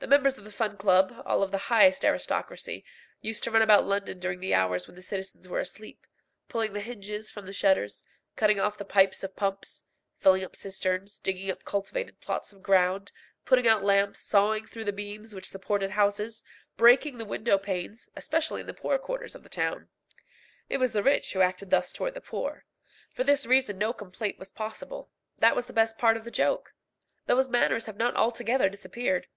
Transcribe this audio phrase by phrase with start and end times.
[0.00, 2.84] The members of the Fun Club, all of the highest aristocracy,
[3.20, 6.04] used to run about London during the hours when the citizens were asleep,
[6.48, 8.02] pulling the hinges from the shutters,
[8.34, 9.84] cutting off the pipes of pumps,
[10.18, 13.12] filling up cisterns, digging up cultivated plots of ground,
[13.44, 16.42] putting out lamps, sawing through the beams which supported houses,
[16.76, 19.88] breaking the window panes, especially in the poor quarters of the town.
[20.68, 22.64] It was the rich who acted thus towards the poor.
[23.12, 25.10] For this reason no complaint was possible.
[25.36, 26.74] That was the best of the joke.
[27.26, 29.28] Those manners have not altogether disappeared.